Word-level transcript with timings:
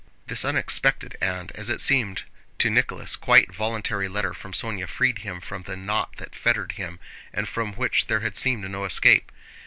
This 0.25 0.43
unexpected 0.43 1.15
and, 1.21 1.51
as 1.51 1.69
it 1.69 1.79
seemed 1.79 2.23
to 2.57 2.71
Nicholas, 2.71 3.15
quite 3.15 3.53
voluntary 3.53 4.07
letter 4.07 4.33
from 4.33 4.51
Sónya 4.51 4.87
freed 4.87 5.19
him 5.19 5.39
from 5.39 5.61
the 5.61 5.77
knot 5.77 6.15
that 6.17 6.33
fettered 6.33 6.71
him 6.71 6.99
and 7.31 7.47
from 7.47 7.73
which 7.73 8.07
there 8.07 8.21
had 8.21 8.35
seemed 8.35 8.63
no 8.67 8.83
escape. 8.85 9.31